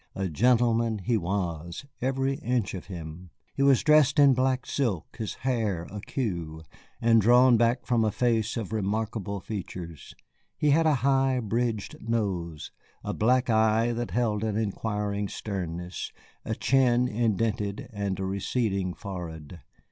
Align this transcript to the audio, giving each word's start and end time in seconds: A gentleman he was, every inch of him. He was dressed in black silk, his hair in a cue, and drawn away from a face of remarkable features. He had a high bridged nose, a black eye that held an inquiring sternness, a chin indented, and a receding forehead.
A 0.15 0.29
gentleman 0.29 0.97
he 0.97 1.15
was, 1.15 1.85
every 2.01 2.33
inch 2.37 2.73
of 2.73 2.87
him. 2.87 3.29
He 3.53 3.61
was 3.61 3.83
dressed 3.83 4.17
in 4.17 4.33
black 4.33 4.65
silk, 4.65 5.17
his 5.17 5.35
hair 5.45 5.83
in 5.83 5.95
a 5.95 6.01
cue, 6.01 6.63
and 6.99 7.21
drawn 7.21 7.61
away 7.61 7.75
from 7.83 8.03
a 8.03 8.11
face 8.11 8.57
of 8.57 8.73
remarkable 8.73 9.39
features. 9.39 10.15
He 10.57 10.71
had 10.71 10.87
a 10.87 10.95
high 11.05 11.39
bridged 11.39 11.97
nose, 12.01 12.71
a 13.03 13.13
black 13.13 13.47
eye 13.51 13.91
that 13.93 14.09
held 14.09 14.43
an 14.43 14.57
inquiring 14.57 15.27
sternness, 15.27 16.11
a 16.43 16.55
chin 16.55 17.07
indented, 17.07 17.87
and 17.93 18.19
a 18.19 18.25
receding 18.25 18.95
forehead. 18.95 19.59